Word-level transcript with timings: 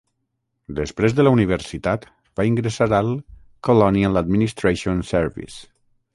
Després 0.77 1.13
de 1.19 1.25
la 1.27 1.33
universitat 1.35 2.07
va 2.41 2.47
ingressar 2.53 2.89
al 3.01 3.13
"Colonial 3.69 4.23
Administration 4.25 5.07
Service". 5.13 5.63